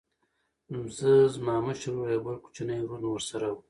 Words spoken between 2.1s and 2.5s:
یو بل